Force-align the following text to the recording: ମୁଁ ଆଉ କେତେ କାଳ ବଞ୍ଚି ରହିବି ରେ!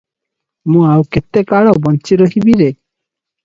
ମୁଁ 0.75 0.81
ଆଉ 0.93 1.05
କେତେ 1.17 1.45
କାଳ 1.53 1.77
ବଞ୍ଚି 1.87 2.21
ରହିବି 2.25 2.61
ରେ! 2.67 2.73